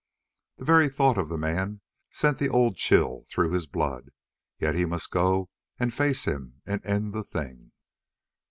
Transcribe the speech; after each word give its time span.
The 0.57 0.65
very 0.65 0.89
thought 0.89 1.19
of 1.19 1.29
the 1.29 1.37
man 1.37 1.81
sent 2.09 2.39
the 2.39 2.49
old 2.49 2.75
chill 2.75 3.23
through 3.29 3.51
his 3.51 3.67
blood, 3.67 4.09
yet 4.57 4.73
he 4.73 4.83
must 4.83 5.11
go 5.11 5.51
and 5.79 5.93
face 5.93 6.23
him 6.25 6.59
and 6.65 6.83
end 6.83 7.13
the 7.13 7.23
thing. 7.23 7.71